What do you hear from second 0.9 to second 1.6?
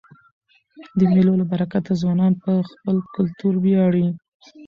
د مېلو له